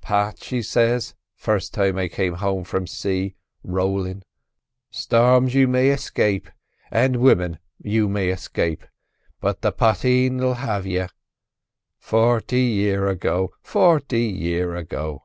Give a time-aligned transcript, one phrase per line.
[0.00, 4.22] 'Pat,' she says, first time I come home from say rowlin',
[4.90, 6.48] 'storms you may escape,
[6.90, 8.84] an' wimmen you may escape,
[9.38, 11.08] but the potheen 'ill have you.'
[11.98, 15.24] Forty year ago—forty year ago!"